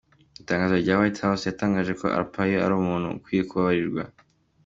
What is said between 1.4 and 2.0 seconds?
yatangaje